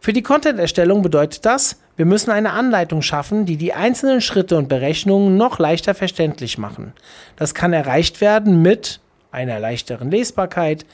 Für 0.00 0.12
die 0.12 0.22
Content-Erstellung 0.22 1.02
bedeutet 1.02 1.46
das, 1.46 1.79
wir 2.00 2.06
müssen 2.06 2.30
eine 2.30 2.54
Anleitung 2.54 3.02
schaffen, 3.02 3.44
die 3.44 3.58
die 3.58 3.74
einzelnen 3.74 4.22
Schritte 4.22 4.56
und 4.56 4.70
Berechnungen 4.70 5.36
noch 5.36 5.58
leichter 5.58 5.94
verständlich 5.94 6.56
machen. 6.56 6.94
Das 7.36 7.52
kann 7.52 7.74
erreicht 7.74 8.22
werden 8.22 8.62
mit 8.62 9.00
einer 9.30 9.60
leichteren 9.60 10.10
Lesbarkeit, 10.10 10.86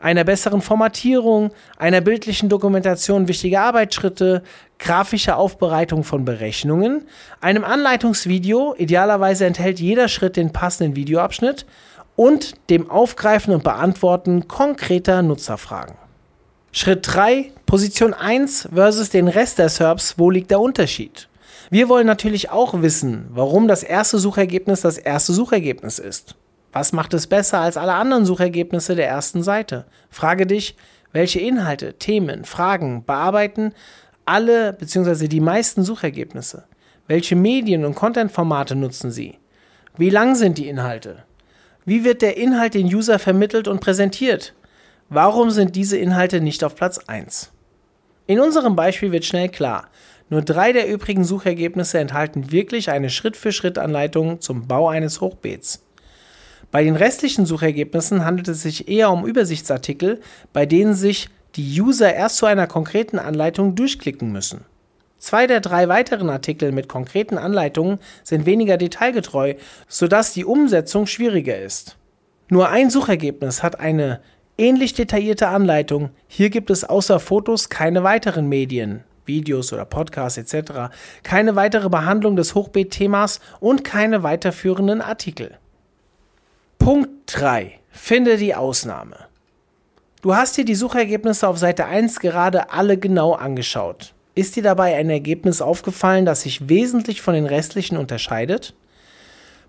einer 0.00 0.24
besseren 0.24 0.62
Formatierung, 0.62 1.50
einer 1.76 2.00
bildlichen 2.00 2.48
Dokumentation 2.48 3.28
wichtiger 3.28 3.60
Arbeitsschritte, 3.60 4.42
grafischer 4.78 5.36
Aufbereitung 5.36 6.02
von 6.02 6.24
Berechnungen, 6.24 7.08
einem 7.42 7.64
Anleitungsvideo, 7.64 8.74
idealerweise 8.78 9.44
enthält 9.44 9.80
jeder 9.80 10.08
Schritt 10.08 10.38
den 10.38 10.54
passenden 10.54 10.96
Videoabschnitt, 10.96 11.66
und 12.16 12.54
dem 12.70 12.90
Aufgreifen 12.90 13.52
und 13.52 13.64
Beantworten 13.64 14.48
konkreter 14.48 15.20
Nutzerfragen. 15.20 16.03
Schritt 16.76 17.06
3, 17.06 17.52
Position 17.66 18.14
1 18.14 18.70
versus 18.74 19.08
den 19.08 19.28
Rest 19.28 19.60
der 19.60 19.68
SERPs, 19.68 20.18
wo 20.18 20.28
liegt 20.28 20.50
der 20.50 20.58
Unterschied? 20.58 21.28
Wir 21.70 21.88
wollen 21.88 22.04
natürlich 22.04 22.50
auch 22.50 22.82
wissen, 22.82 23.26
warum 23.30 23.68
das 23.68 23.84
erste 23.84 24.18
Suchergebnis 24.18 24.80
das 24.80 24.98
erste 24.98 25.32
Suchergebnis 25.34 26.00
ist. 26.00 26.34
Was 26.72 26.92
macht 26.92 27.14
es 27.14 27.28
besser 27.28 27.60
als 27.60 27.76
alle 27.76 27.92
anderen 27.92 28.26
Suchergebnisse 28.26 28.96
der 28.96 29.06
ersten 29.06 29.44
Seite? 29.44 29.84
Frage 30.10 30.48
dich, 30.48 30.74
welche 31.12 31.38
Inhalte, 31.38 31.94
Themen, 31.94 32.44
Fragen 32.44 33.04
bearbeiten 33.04 33.72
alle 34.24 34.72
bzw. 34.72 35.28
die 35.28 35.38
meisten 35.38 35.84
Suchergebnisse? 35.84 36.64
Welche 37.06 37.36
Medien 37.36 37.84
und 37.84 37.94
Content-Formate 37.94 38.74
nutzen 38.74 39.12
sie? 39.12 39.38
Wie 39.96 40.10
lang 40.10 40.34
sind 40.34 40.58
die 40.58 40.66
Inhalte? 40.66 41.22
Wie 41.84 42.02
wird 42.02 42.20
der 42.20 42.36
Inhalt 42.36 42.74
den 42.74 42.92
User 42.92 43.20
vermittelt 43.20 43.68
und 43.68 43.80
präsentiert? 43.80 44.54
Warum 45.10 45.50
sind 45.50 45.76
diese 45.76 45.98
Inhalte 45.98 46.40
nicht 46.40 46.64
auf 46.64 46.74
Platz 46.76 46.98
1? 47.06 47.52
In 48.26 48.40
unserem 48.40 48.74
Beispiel 48.74 49.12
wird 49.12 49.26
schnell 49.26 49.50
klar, 49.50 49.88
nur 50.30 50.40
drei 50.40 50.72
der 50.72 50.88
übrigen 50.88 51.24
Suchergebnisse 51.24 51.98
enthalten 51.98 52.50
wirklich 52.50 52.90
eine 52.90 53.10
Schritt-für-Schritt-Anleitung 53.10 54.40
zum 54.40 54.66
Bau 54.66 54.88
eines 54.88 55.20
Hochbeets. 55.20 55.84
Bei 56.70 56.82
den 56.82 56.96
restlichen 56.96 57.44
Suchergebnissen 57.44 58.24
handelt 58.24 58.48
es 58.48 58.62
sich 58.62 58.88
eher 58.88 59.10
um 59.10 59.26
Übersichtsartikel, 59.26 60.20
bei 60.54 60.64
denen 60.64 60.94
sich 60.94 61.28
die 61.54 61.80
User 61.80 62.12
erst 62.12 62.38
zu 62.38 62.46
einer 62.46 62.66
konkreten 62.66 63.18
Anleitung 63.18 63.74
durchklicken 63.74 64.32
müssen. 64.32 64.64
Zwei 65.18 65.46
der 65.46 65.60
drei 65.60 65.88
weiteren 65.88 66.30
Artikel 66.30 66.72
mit 66.72 66.88
konkreten 66.88 67.38
Anleitungen 67.38 67.98
sind 68.24 68.46
weniger 68.46 68.78
detailgetreu, 68.78 69.54
sodass 69.86 70.32
die 70.32 70.44
Umsetzung 70.44 71.06
schwieriger 71.06 71.58
ist. 71.58 71.96
Nur 72.48 72.68
ein 72.68 72.90
Suchergebnis 72.90 73.62
hat 73.62 73.80
eine 73.80 74.20
ähnlich 74.58 74.94
detaillierte 74.94 75.48
Anleitung. 75.48 76.10
Hier 76.26 76.50
gibt 76.50 76.70
es 76.70 76.84
außer 76.84 77.20
Fotos 77.20 77.68
keine 77.68 78.02
weiteren 78.02 78.48
Medien, 78.48 79.04
Videos 79.26 79.72
oder 79.72 79.84
Podcasts 79.84 80.38
etc., 80.38 80.94
keine 81.22 81.56
weitere 81.56 81.88
Behandlung 81.88 82.36
des 82.36 82.54
Hochbeet-Themas 82.54 83.40
und 83.60 83.84
keine 83.84 84.22
weiterführenden 84.22 85.00
Artikel. 85.00 85.58
Punkt 86.78 87.10
3. 87.26 87.80
Finde 87.90 88.36
die 88.36 88.54
Ausnahme. 88.54 89.16
Du 90.22 90.34
hast 90.34 90.56
dir 90.56 90.64
die 90.64 90.74
Suchergebnisse 90.74 91.46
auf 91.46 91.58
Seite 91.58 91.86
1 91.86 92.20
gerade 92.20 92.70
alle 92.70 92.96
genau 92.98 93.34
angeschaut. 93.34 94.14
Ist 94.34 94.56
dir 94.56 94.62
dabei 94.62 94.96
ein 94.96 95.10
Ergebnis 95.10 95.62
aufgefallen, 95.62 96.26
das 96.26 96.42
sich 96.42 96.68
wesentlich 96.68 97.22
von 97.22 97.34
den 97.34 97.46
restlichen 97.46 97.96
unterscheidet? 97.96 98.74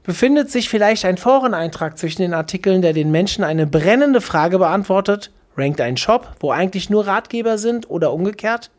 Befindet 0.05 0.51
sich 0.51 0.69
vielleicht 0.69 1.03
ein 1.05 1.17
Foreneintrag 1.17 1.97
zwischen 1.97 2.21
den 2.21 2.35
Artikeln, 2.35 2.83
der 2.83 2.93
den 2.93 3.09
Menschen 3.09 3.43
eine 3.43 3.65
brennende 3.65 4.21
Frage 4.21 4.59
beantwortet? 4.59 5.31
Rankt 5.57 5.81
ein 5.81 5.97
Shop, 5.97 6.35
wo 6.39 6.51
eigentlich 6.51 6.91
nur 6.91 7.07
Ratgeber 7.07 7.57
sind 7.57 7.89
oder 7.89 8.13
umgekehrt? 8.13 8.69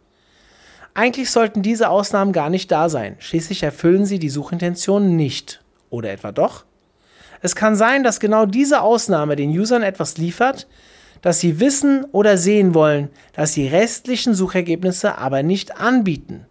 Eigentlich 0.95 1.31
sollten 1.31 1.63
diese 1.63 1.89
Ausnahmen 1.91 2.33
gar 2.33 2.49
nicht 2.49 2.71
da 2.71 2.89
sein. 2.89 3.17
Schließlich 3.19 3.65
erfüllen 3.65 4.07
sie 4.07 4.21
die 4.21 4.29
Suchintention 4.29 5.17
nicht. 5.17 5.63
Oder 5.91 6.13
etwa 6.13 6.31
doch? 6.31 6.65
Es 7.43 7.57
kann 7.57 7.75
sein, 7.75 8.05
dass 8.05 8.21
genau 8.21 8.47
diese 8.47 8.81
Ausnahme 8.81 9.35
den 9.35 9.51
Usern 9.51 9.83
etwas 9.83 10.19
liefert, 10.19 10.69
das 11.23 11.41
sie 11.41 11.59
wissen 11.59 12.05
oder 12.13 12.39
sehen 12.39 12.73
wollen, 12.73 13.11
das 13.33 13.53
die 13.53 13.67
restlichen 13.67 14.33
Suchergebnisse 14.33 15.19
aber 15.19 15.43
nicht 15.43 15.81
anbieten. 15.81 16.47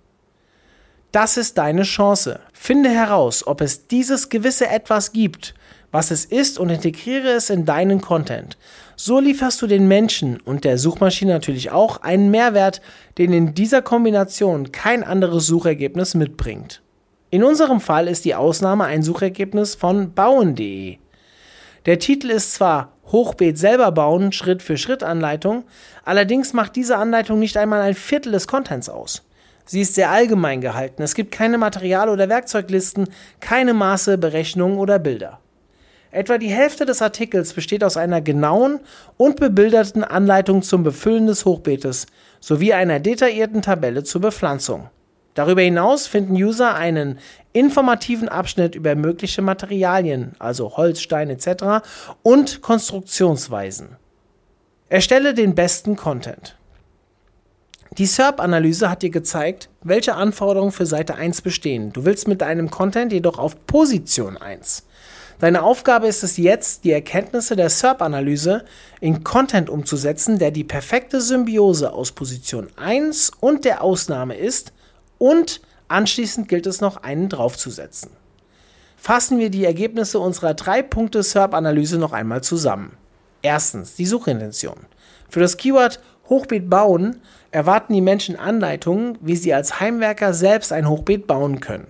Das 1.16 1.38
ist 1.38 1.58
deine 1.58 1.84
Chance. 1.84 2.42
Finde 2.52 2.90
heraus, 2.90 3.48
ob 3.48 3.62
es 3.62 3.88
dieses 3.88 4.28
gewisse 4.28 4.68
Etwas 4.68 5.14
gibt, 5.14 5.56
was 5.90 6.12
es 6.12 6.26
ist 6.26 6.60
und 6.60 6.70
integriere 6.70 7.30
es 7.30 7.50
in 7.50 7.64
deinen 7.64 8.02
Content. 8.02 8.58
So 8.98 9.22
lieferst 9.22 9.62
du 9.62 9.68
den 9.68 9.88
Menschen 9.88 10.42
und 10.42 10.66
der 10.66 10.78
Suchmaschine 10.78 11.32
natürlich 11.32 11.72
auch 11.72 12.02
einen 12.02 12.32
Mehrwert, 12.32 12.82
den 13.18 13.32
in 13.32 13.54
dieser 13.54 13.82
Kombination 13.82 14.74
kein 14.74 15.06
anderes 15.06 15.48
Suchergebnis 15.48 16.16
mitbringt. 16.16 16.82
In 17.30 17.46
unserem 17.46 17.80
Fall 17.80 18.10
ist 18.10 18.26
die 18.26 18.36
Ausnahme 18.36 18.84
ein 18.84 19.02
Suchergebnis 19.02 19.74
von 19.74 20.14
bauen.de. 20.14 20.98
Der 21.86 22.00
Titel 22.00 22.30
ist 22.30 22.56
zwar 22.56 22.92
Hochbeet 23.10 23.58
selber 23.58 23.94
bauen, 23.94 24.34
Schritt 24.34 24.62
für 24.62 24.76
Schritt 24.76 25.02
Anleitung, 25.02 25.64
allerdings 26.04 26.52
macht 26.52 26.76
diese 26.76 26.98
Anleitung 26.98 27.40
nicht 27.40 27.56
einmal 27.56 27.80
ein 27.80 27.94
Viertel 27.94 28.34
des 28.34 28.50
Contents 28.50 28.90
aus. 28.90 29.25
Sie 29.66 29.82
ist 29.82 29.96
sehr 29.96 30.12
allgemein 30.12 30.62
gehalten. 30.62 31.02
Es 31.02 31.16
gibt 31.16 31.32
keine 31.32 31.58
Material- 31.58 32.10
oder 32.10 32.30
Werkzeuglisten, 32.30 33.10
keine 33.40 33.74
Maße, 33.74 34.18
Berechnungen 34.18 34.78
oder 34.78 35.00
Bilder. 35.00 35.40
Etwa 36.12 36.38
die 36.38 36.50
Hälfte 36.50 36.86
des 36.86 37.02
Artikels 37.02 37.54
besteht 37.54 37.84
aus 37.84 37.98
einer 37.98 38.22
genauen 38.22 38.80
und 39.18 39.38
bebilderten 39.38 40.04
Anleitung 40.04 40.62
zum 40.62 40.84
Befüllen 40.84 41.28
des 41.28 41.44
Hochbeetes 41.44 42.06
sowie 42.40 42.74
einer 42.74 43.02
detaillierten 43.02 43.62
Tabelle 43.62 44.04
zur 44.04 44.22
Bepflanzung. 44.22 44.90
Darüber 45.34 45.62
hinaus 45.62 46.08
finden 46.08 46.36
User 46.36 46.76
einen 46.76 47.20
informativen 47.52 48.30
Abschnitt 48.30 48.76
über 48.76 48.96
mögliche 48.96 49.42
Materialien, 49.42 50.32
also 50.40 50.78
Holz, 50.78 51.02
Stein 51.02 51.30
etc. 51.30 51.86
und 52.24 52.62
Konstruktionsweisen. 52.62 53.98
Erstelle 54.88 55.34
den 55.34 55.54
besten 55.54 55.98
Content. 55.98 56.56
Die 57.98 58.08
SERP-Analyse 58.08 58.90
hat 58.90 59.04
dir 59.04 59.10
gezeigt, 59.10 59.70
welche 59.82 60.16
Anforderungen 60.16 60.74
für 60.74 60.86
Seite 60.86 61.16
1 61.16 61.42
bestehen. 61.42 61.94
Du 61.94 62.04
willst 62.04 62.28
mit 62.28 62.42
deinem 62.42 62.70
Content 62.70 63.14
jedoch 63.14 63.40
auf 63.40 63.66
Position 63.68 64.36
1. 64.36 64.84
Deine 65.40 65.64
Aufgabe 65.64 66.08
ist 66.08 66.22
es 66.22 66.36
jetzt, 66.36 66.84
die 66.84 66.92
Erkenntnisse 66.92 67.56
der 67.56 67.70
SERP-Analyse 67.70 68.66
in 69.00 69.24
Content 69.24 69.70
umzusetzen, 69.70 70.40
der 70.40 70.52
die 70.52 70.66
perfekte 70.66 71.22
Symbiose 71.22 71.94
aus 71.94 72.12
Position 72.12 72.68
1 72.76 73.32
und 73.40 73.64
der 73.64 73.82
Ausnahme 73.82 74.36
ist 74.36 74.74
und 75.18 75.62
anschließend 75.88 76.50
gilt 76.50 76.68
es 76.68 76.82
noch 76.82 76.98
einen 76.98 77.30
draufzusetzen. 77.30 78.12
Fassen 78.98 79.40
wir 79.40 79.50
die 79.50 79.64
Ergebnisse 79.64 80.20
unserer 80.20 80.54
drei 80.54 80.82
Punkte 80.82 81.24
SERP-Analyse 81.24 81.98
noch 81.98 82.12
einmal 82.12 82.44
zusammen. 82.44 82.98
Erstens 83.42 83.96
die 83.96 84.06
Suchintention. 84.06 84.80
Für 85.30 85.40
das 85.40 85.56
Keyword 85.56 86.02
Hochbeet 86.30 86.70
bauen 86.70 87.22
erwarten 87.56 87.94
die 87.94 88.02
Menschen 88.02 88.36
Anleitungen, 88.36 89.18
wie 89.22 89.38
sie 89.38 89.54
als 89.54 89.80
Heimwerker 89.80 90.34
selbst 90.34 90.74
ein 90.74 90.90
Hochbeet 90.90 91.26
bauen 91.26 91.62
können. 91.62 91.88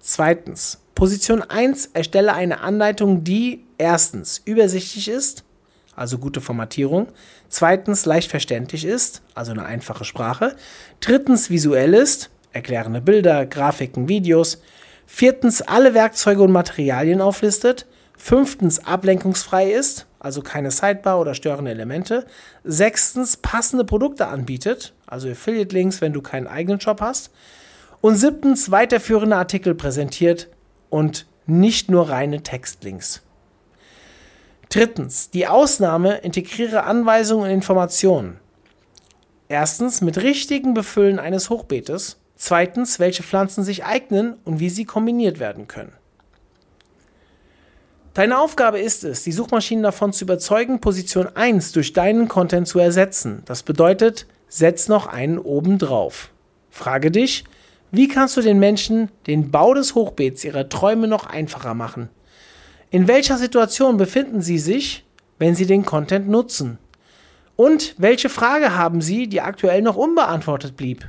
Zweitens. 0.00 0.80
Position 0.96 1.40
1 1.40 1.90
erstelle 1.94 2.34
eine 2.34 2.62
Anleitung, 2.62 3.22
die 3.22 3.64
erstens 3.78 4.42
übersichtlich 4.44 5.08
ist, 5.08 5.44
also 5.94 6.18
gute 6.18 6.40
Formatierung, 6.40 7.06
zweitens 7.48 8.06
leicht 8.06 8.28
verständlich 8.28 8.84
ist, 8.84 9.22
also 9.36 9.52
eine 9.52 9.64
einfache 9.64 10.04
Sprache, 10.04 10.56
drittens 10.98 11.48
visuell 11.48 11.94
ist, 11.94 12.30
erklärende 12.52 13.00
Bilder, 13.00 13.46
Grafiken, 13.46 14.08
Videos, 14.08 14.62
viertens 15.06 15.62
alle 15.62 15.94
Werkzeuge 15.94 16.42
und 16.42 16.50
Materialien 16.50 17.20
auflistet, 17.20 17.86
fünftens 18.16 18.84
ablenkungsfrei 18.84 19.70
ist, 19.70 20.06
also 20.18 20.42
keine 20.42 20.72
Sidebar 20.72 21.20
oder 21.20 21.34
störende 21.34 21.70
Elemente, 21.70 22.26
sechstens 22.64 23.36
passende 23.36 23.84
Produkte 23.84 24.26
anbietet, 24.26 24.93
also 25.06 25.28
Affiliate-Links, 25.28 26.00
wenn 26.00 26.12
du 26.12 26.22
keinen 26.22 26.46
eigenen 26.46 26.80
Shop 26.80 27.00
hast, 27.00 27.30
und 28.00 28.16
siebtens 28.16 28.70
weiterführende 28.70 29.36
Artikel 29.36 29.74
präsentiert 29.74 30.48
und 30.90 31.26
nicht 31.46 31.90
nur 31.90 32.08
reine 32.08 32.42
Textlinks. 32.42 33.22
Drittens, 34.68 35.30
die 35.30 35.46
Ausnahme 35.46 36.16
integriere 36.18 36.84
Anweisungen 36.84 37.44
und 37.44 37.50
Informationen. 37.50 38.40
Erstens 39.48 40.00
mit 40.00 40.18
richtigen 40.18 40.74
Befüllen 40.74 41.18
eines 41.18 41.50
Hochbeetes. 41.50 42.18
Zweitens, 42.36 42.98
welche 42.98 43.22
Pflanzen 43.22 43.62
sich 43.62 43.84
eignen 43.84 44.34
und 44.44 44.58
wie 44.58 44.70
sie 44.70 44.84
kombiniert 44.84 45.38
werden 45.38 45.68
können. 45.68 45.92
Deine 48.14 48.38
Aufgabe 48.38 48.80
ist 48.80 49.02
es, 49.02 49.24
die 49.24 49.32
Suchmaschinen 49.32 49.82
davon 49.82 50.12
zu 50.12 50.24
überzeugen, 50.24 50.80
Position 50.80 51.28
1 51.34 51.72
durch 51.72 51.92
deinen 51.92 52.28
Content 52.28 52.68
zu 52.68 52.78
ersetzen. 52.78 53.42
Das 53.44 53.62
bedeutet, 53.62 54.26
setz 54.54 54.86
noch 54.86 55.08
einen 55.08 55.38
oben 55.38 55.78
drauf. 55.78 56.30
Frage 56.70 57.10
dich, 57.10 57.42
wie 57.90 58.06
kannst 58.06 58.36
du 58.36 58.40
den 58.40 58.60
Menschen 58.60 59.10
den 59.26 59.50
Bau 59.50 59.74
des 59.74 59.96
Hochbeets 59.96 60.44
ihrer 60.44 60.68
Träume 60.68 61.08
noch 61.08 61.26
einfacher 61.26 61.74
machen? 61.74 62.08
In 62.90 63.08
welcher 63.08 63.36
Situation 63.36 63.96
befinden 63.96 64.42
Sie 64.42 64.58
sich, 64.58 65.04
wenn 65.40 65.56
Sie 65.56 65.66
den 65.66 65.84
Content 65.84 66.28
nutzen? 66.28 66.78
Und 67.56 67.96
welche 67.98 68.28
Frage 68.28 68.76
haben 68.76 69.00
Sie, 69.00 69.28
die 69.28 69.40
aktuell 69.40 69.82
noch 69.82 69.96
unbeantwortet 69.96 70.76
blieb? 70.76 71.08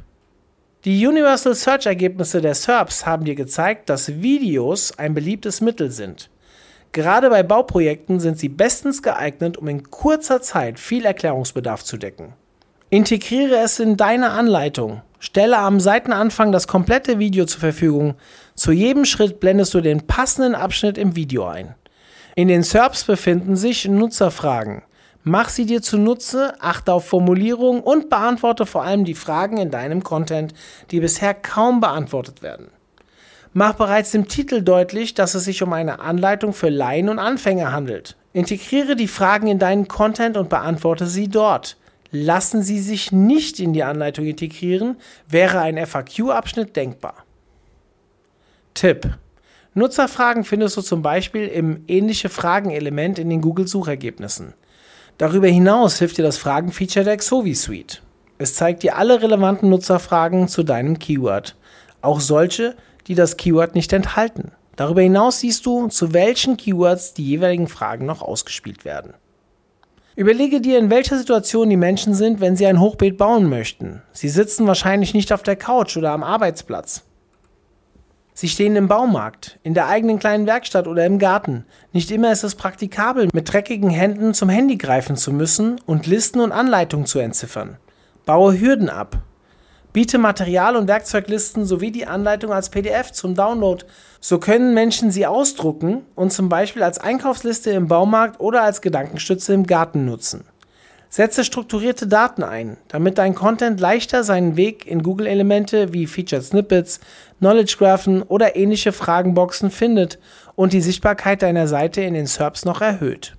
Die 0.84 1.06
Universal 1.06 1.54
Search 1.54 1.86
Ergebnisse 1.86 2.42
der 2.42 2.56
SERPs 2.56 3.06
haben 3.06 3.26
dir 3.26 3.36
gezeigt, 3.36 3.92
dass 3.92 4.22
Videos 4.24 4.98
ein 4.98 5.14
beliebtes 5.14 5.62
Mittel 5.62 5.92
sind. 5.92 6.32
Gerade 6.94 7.30
bei 7.30 7.44
Bauprojekten 7.44 8.20
sind 8.20 8.40
sie 8.40 8.50
bestens 8.50 9.04
geeignet, 9.04 9.58
um 9.58 9.68
in 9.68 9.84
kurzer 9.92 10.42
Zeit 10.42 10.80
viel 10.80 11.06
Erklärungsbedarf 11.06 11.84
zu 11.84 11.98
decken. 11.98 12.34
Integriere 12.96 13.58
es 13.58 13.82
in 13.82 13.98
deine 13.98 14.30
Anleitung. 14.30 15.02
Stelle 15.20 15.58
am 15.58 15.82
Seitenanfang 15.82 16.54
das 16.54 16.66
komplette 16.66 17.20
Video 17.20 17.46
zur 17.46 17.60
Verfügung. 17.60 18.16
Zu 18.56 18.72
jedem 18.72 19.04
Schritt 19.04 19.42
blendest 19.42 19.74
du 19.74 19.82
den 19.82 20.08
passenden 20.08 20.56
Abschnitt 20.56 20.98
im 20.98 21.14
Video 21.14 21.44
ein. 21.44 21.76
In 22.36 22.48
den 22.48 22.64
SERPs 22.64 23.04
befinden 23.04 23.58
sich 23.58 23.86
Nutzerfragen. 23.86 24.82
Mach 25.26 25.50
sie 25.50 25.66
dir 25.66 25.82
zunutze, 25.82 26.54
achte 26.62 26.94
auf 26.94 27.06
Formulierungen 27.06 27.84
und 27.84 28.10
beantworte 28.10 28.66
vor 28.66 28.84
allem 28.84 29.04
die 29.04 29.14
Fragen 29.14 29.58
in 29.58 29.72
deinem 29.72 30.02
Content, 30.02 30.54
die 30.92 31.02
bisher 31.02 31.34
kaum 31.34 31.82
beantwortet 31.82 32.42
werden. 32.42 32.70
Mach 33.52 33.74
bereits 33.74 34.14
im 34.14 34.30
Titel 34.30 34.62
deutlich, 34.62 35.14
dass 35.14 35.36
es 35.36 35.44
sich 35.44 35.62
um 35.62 35.74
eine 35.74 36.00
Anleitung 36.00 36.54
für 36.54 36.70
Laien 36.70 37.10
und 37.10 37.20
Anfänger 37.20 37.74
handelt. 37.74 38.16
Integriere 38.32 38.96
die 38.96 39.10
Fragen 39.10 39.48
in 39.48 39.60
deinen 39.60 39.90
Content 39.90 40.38
und 40.38 40.48
beantworte 40.48 41.08
sie 41.08 41.28
dort. 41.28 41.76
Lassen 42.12 42.64
sie 42.64 42.80
sich 42.80 43.12
nicht 43.12 43.60
in 43.60 43.74
die 43.74 43.84
Anleitung 43.84 44.26
integrieren, 44.26 44.98
wäre 45.28 45.60
ein 45.60 45.78
FAQ-Abschnitt 45.78 46.76
denkbar. 46.76 47.26
Tipp. 48.74 49.18
Nutzerfragen 49.74 50.44
findest 50.44 50.78
du 50.78 50.82
zum 50.82 51.02
Beispiel 51.02 51.48
im 51.48 51.84
ähnliche 51.88 52.30
Fragen-Element 52.30 53.20
in 53.20 53.30
den 53.30 53.42
Google-Suchergebnissen. 53.42 54.54
Darüber 55.18 55.48
hinaus 55.48 56.00
hilft 56.00 56.18
dir 56.18 56.24
das 56.24 56.38
Fragen-Feature 56.38 57.06
der 57.06 57.18
Xovi 57.18 57.56
Suite. 57.56 58.02
Es 58.38 58.56
zeigt 58.56 58.84
dir 58.84 58.98
alle 58.98 59.22
relevanten 59.22 59.70
Nutzerfragen 59.70 60.48
zu 60.48 60.64
deinem 60.64 61.00
Keyword, 61.00 61.56
auch 62.02 62.20
solche, 62.20 62.76
die 63.08 63.16
das 63.16 63.38
Keyword 63.38 63.76
nicht 63.76 63.94
enthalten. 63.94 64.52
Darüber 64.76 65.02
hinaus 65.02 65.40
siehst 65.40 65.66
du, 65.66 65.88
zu 65.88 66.14
welchen 66.14 66.58
Keywords 66.58 67.14
die 67.14 67.26
jeweiligen 67.26 67.68
Fragen 67.68 68.06
noch 68.06 68.22
ausgespielt 68.22 68.84
werden. 68.84 69.14
Überlege 70.16 70.62
dir, 70.62 70.80
in 70.80 70.90
welcher 70.90 71.18
Situation 71.18 71.70
die 71.70 71.76
Menschen 71.76 72.14
sind, 72.14 72.40
wenn 72.40 72.56
sie 72.56 72.66
ein 72.66 72.80
Hochbeet 72.80 73.18
bauen 73.18 73.50
möchten. 73.50 74.02
Sie 74.14 74.30
sitzen 74.30 74.66
wahrscheinlich 74.66 75.14
nicht 75.14 75.34
auf 75.34 75.44
der 75.44 75.58
Couch 75.58 75.98
oder 75.98 76.12
am 76.12 76.24
Arbeitsplatz. 76.24 77.04
Sie 78.34 78.48
stehen 78.48 78.76
im 78.78 78.88
Baumarkt, 78.88 79.60
in 79.64 79.74
der 79.74 79.88
eigenen 79.88 80.20
kleinen 80.20 80.46
Werkstatt 80.46 80.88
oder 80.88 81.06
im 81.06 81.20
Garten. 81.20 81.66
Nicht 81.92 82.12
immer 82.12 82.32
ist 82.32 82.44
es 82.44 82.56
praktikabel, 82.56 83.30
mit 83.34 83.52
dreckigen 83.52 83.90
Händen 83.90 84.34
zum 84.34 84.50
Handy 84.50 84.78
greifen 84.78 85.18
zu 85.18 85.34
müssen 85.34 85.80
und 85.86 86.08
Listen 86.08 86.40
und 86.40 86.52
Anleitungen 86.54 87.06
zu 87.06 87.20
entziffern. 87.20 87.78
Baue 88.26 88.60
Hürden 88.60 88.90
ab. 88.90 89.18
Biete 89.96 90.18
Material- 90.18 90.76
und 90.76 90.90
Werkzeuglisten 90.90 91.66
sowie 91.66 91.90
die 91.90 92.06
Anleitung 92.06 92.52
als 92.52 92.70
PDF 92.70 93.14
zum 93.14 93.34
Download. 93.34 93.86
So 94.20 94.40
können 94.40 94.74
Menschen 94.74 95.10
sie 95.10 95.26
ausdrucken 95.26 96.06
und 96.16 96.34
zum 96.34 96.50
Beispiel 96.50 96.84
als 96.84 96.98
Einkaufsliste 96.98 97.72
im 97.72 97.88
Baumarkt 97.88 98.42
oder 98.42 98.64
als 98.64 98.82
Gedankenstütze 98.82 99.54
im 99.54 99.66
Garten 99.66 100.04
nutzen. 100.04 100.44
Setze 101.08 101.46
strukturierte 101.46 102.08
Daten 102.08 102.44
ein, 102.44 102.76
damit 102.90 103.18
dein 103.18 103.36
Content 103.36 103.80
leichter 103.80 104.26
seinen 104.26 104.58
Weg 104.58 104.86
in 104.86 105.02
Google-Elemente 105.02 105.94
wie 105.94 106.08
Featured 106.08 106.44
Snippets, 106.44 107.00
Knowledge 107.40 107.78
Graphen 107.80 108.22
oder 108.22 108.58
ähnliche 108.58 108.92
Fragenboxen 108.92 109.72
findet 109.72 110.20
und 110.56 110.74
die 110.74 110.82
Sichtbarkeit 110.82 111.42
deiner 111.42 111.70
Seite 111.70 112.02
in 112.02 112.16
den 112.16 112.28
SERPs 112.28 112.66
noch 112.66 112.82
erhöht. 112.82 113.38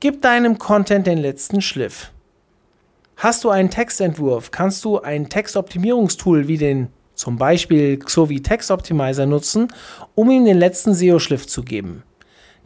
Gib 0.00 0.22
deinem 0.22 0.56
Content 0.56 1.06
den 1.06 1.18
letzten 1.18 1.60
Schliff. 1.60 2.10
Hast 3.16 3.44
du 3.44 3.50
einen 3.50 3.70
Textentwurf, 3.70 4.50
kannst 4.50 4.84
du 4.84 5.00
ein 5.00 5.30
Textoptimierungstool 5.30 6.48
wie 6.48 6.58
den 6.58 6.88
zum 7.14 7.38
Beispiel 7.38 7.98
Xovi 7.98 8.42
Text 8.42 8.70
Optimizer 8.70 9.24
nutzen, 9.24 9.68
um 10.14 10.30
ihm 10.30 10.44
den 10.44 10.58
letzten 10.58 10.92
SEO-Schliff 10.92 11.46
zu 11.46 11.62
geben. 11.62 12.02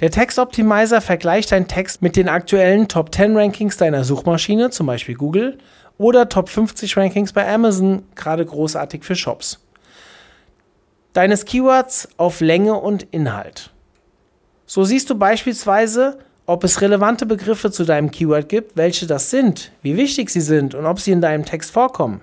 Der 0.01 0.11
Text 0.11 0.41
Optimizer 0.41 1.01
vergleicht 1.01 1.53
deinen 1.53 1.69
Text 1.69 2.03
mit 2.03 2.17
den 2.17 2.29
aktuellen 2.29 2.89
Top 2.89 3.15
10 3.15 3.37
Rankings 3.37 3.77
deiner 3.77 4.03
Suchmaschine, 4.03 4.71
zum 4.71 4.87
Beispiel 4.87 5.15
Google, 5.15 5.59
oder 5.99 6.29
Top 6.29 6.49
50 6.49 6.97
Rankings 6.97 7.33
bei 7.33 7.47
Amazon, 7.47 8.03
gerade 8.17 8.45
großartig 8.45 9.05
für 9.05 9.15
Shops. 9.15 9.65
Deines 11.13 11.45
Keywords 11.45 12.09
auf 12.17 12.41
Länge 12.41 12.75
und 12.75 13.05
Inhalt. 13.13 13.71
So 14.67 14.83
siehst 14.83 15.11
du 15.11 15.17
beispielsweise, 15.17 16.19
ob 16.51 16.65
es 16.65 16.81
relevante 16.81 17.27
Begriffe 17.27 17.71
zu 17.71 17.85
deinem 17.85 18.11
Keyword 18.11 18.49
gibt, 18.49 18.77
welche 18.77 19.07
das 19.07 19.31
sind, 19.31 19.71
wie 19.83 19.97
wichtig 19.97 20.31
sie 20.31 20.41
sind 20.41 20.75
und 20.75 20.85
ob 20.85 20.99
sie 20.99 21.13
in 21.13 21.21
deinem 21.21 21.45
Text 21.45 21.71
vorkommen. 21.71 22.23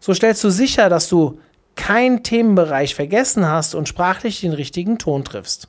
So 0.00 0.12
stellst 0.12 0.42
du 0.42 0.50
sicher, 0.50 0.88
dass 0.88 1.08
du 1.08 1.38
keinen 1.76 2.24
Themenbereich 2.24 2.96
vergessen 2.96 3.46
hast 3.46 3.76
und 3.76 3.88
sprachlich 3.88 4.40
den 4.40 4.52
richtigen 4.52 4.98
Ton 4.98 5.22
triffst. 5.22 5.68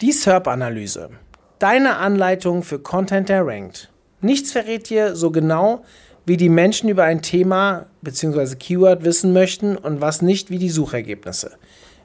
Die 0.00 0.12
SERP-Analyse. 0.12 1.10
Deine 1.58 1.98
Anleitung 1.98 2.62
für 2.62 2.78
Content, 2.78 3.28
der 3.28 3.46
rankt. 3.46 3.90
Nichts 4.22 4.50
verrät 4.50 4.88
dir 4.88 5.16
so 5.16 5.30
genau, 5.30 5.84
wie 6.24 6.38
die 6.38 6.48
Menschen 6.48 6.88
über 6.88 7.04
ein 7.04 7.20
Thema 7.20 7.84
bzw. 8.00 8.56
Keyword 8.56 9.04
wissen 9.04 9.34
möchten 9.34 9.76
und 9.76 10.00
was 10.00 10.22
nicht 10.22 10.48
wie 10.48 10.58
die 10.58 10.70
Suchergebnisse. 10.70 11.58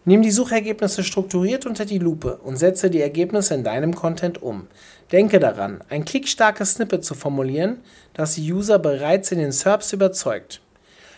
Nimm 0.09 0.23
die 0.23 0.31
Suchergebnisse 0.31 1.03
strukturiert 1.03 1.67
unter 1.67 1.85
die 1.85 1.99
Lupe 1.99 2.37
und 2.37 2.57
setze 2.57 2.89
die 2.89 2.99
Ergebnisse 2.99 3.53
in 3.53 3.63
deinem 3.63 3.93
Content 3.93 4.41
um. 4.41 4.65
Denke 5.11 5.37
daran, 5.39 5.81
ein 5.87 6.03
klickstarkes 6.03 6.73
Snippet 6.73 7.05
zu 7.05 7.13
formulieren, 7.13 7.77
das 8.15 8.33
die 8.33 8.51
User 8.51 8.79
bereits 8.79 9.31
in 9.31 9.37
den 9.37 9.51
SERPs 9.51 9.93
überzeugt. 9.93 10.61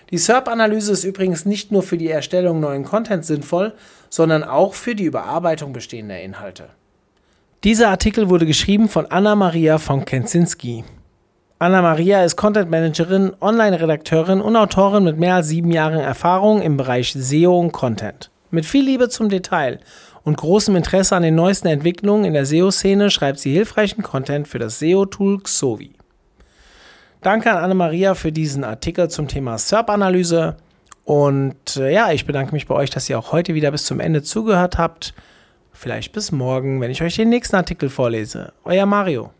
Die 0.09 0.17
SERP-Analyse 0.17 0.91
ist 0.91 1.05
übrigens 1.05 1.45
nicht 1.45 1.71
nur 1.71 1.83
für 1.83 1.97
die 1.97 2.09
Erstellung 2.09 2.59
neuen 2.59 2.83
Content 2.83 3.23
sinnvoll, 3.23 3.71
sondern 4.09 4.43
auch 4.43 4.73
für 4.73 4.93
die 4.93 5.05
Überarbeitung 5.05 5.71
bestehender 5.71 6.19
Inhalte. 6.19 6.67
Dieser 7.63 7.87
Artikel 7.87 8.29
wurde 8.29 8.45
geschrieben 8.45 8.89
von 8.89 9.05
Anna-Maria 9.05 9.77
von 9.77 10.03
Kensinski. 10.03 10.83
Anna-Maria 11.59 12.25
ist 12.25 12.35
Content 12.35 12.69
Managerin, 12.69 13.31
Online-Redakteurin 13.39 14.41
und 14.41 14.57
Autorin 14.57 15.05
mit 15.05 15.17
mehr 15.17 15.35
als 15.35 15.47
sieben 15.47 15.71
Jahren 15.71 16.01
Erfahrung 16.01 16.61
im 16.61 16.75
Bereich 16.75 17.13
SEO 17.17 17.57
und 17.57 17.71
Content. 17.71 18.31
Mit 18.51 18.65
viel 18.65 18.83
Liebe 18.83 19.07
zum 19.07 19.29
Detail 19.29 19.79
und 20.23 20.35
großem 20.35 20.75
Interesse 20.75 21.15
an 21.15 21.23
den 21.23 21.35
neuesten 21.35 21.67
Entwicklungen 21.67 22.25
in 22.25 22.33
der 22.33 22.45
SEO-Szene 22.45 23.09
schreibt 23.09 23.39
sie 23.39 23.53
hilfreichen 23.53 24.03
Content 24.03 24.47
für 24.47 24.59
das 24.59 24.79
SEO-Tool 24.79 25.39
Xovi. 25.39 25.93
Danke 27.21 27.49
an 27.51 27.63
Anne-Maria 27.63 28.13
für 28.13 28.33
diesen 28.33 28.65
Artikel 28.65 29.09
zum 29.09 29.29
Thema 29.29 29.57
SERP-Analyse. 29.57 30.57
Und 31.05 31.77
äh, 31.77 31.93
ja, 31.93 32.11
ich 32.11 32.25
bedanke 32.25 32.51
mich 32.51 32.67
bei 32.67 32.75
euch, 32.75 32.89
dass 32.89 33.09
ihr 33.09 33.17
auch 33.17 33.31
heute 33.31 33.53
wieder 33.53 33.71
bis 33.71 33.85
zum 33.85 33.99
Ende 33.99 34.21
zugehört 34.21 34.77
habt. 34.77 35.13
Vielleicht 35.71 36.11
bis 36.11 36.31
morgen, 36.31 36.81
wenn 36.81 36.91
ich 36.91 37.01
euch 37.01 37.15
den 37.15 37.29
nächsten 37.29 37.55
Artikel 37.55 37.89
vorlese. 37.89 38.51
Euer 38.65 38.85
Mario. 38.85 39.31